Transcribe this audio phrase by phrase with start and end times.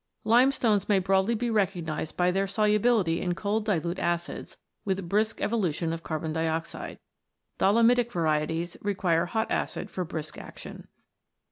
[0.23, 5.93] Limestones may broadly be recognised by their solubility in cold dilute acids, with brisk evolution
[5.93, 6.97] of carbon dioxide.
[7.59, 10.87] Dolomitic varieties require hot acid for brisk action.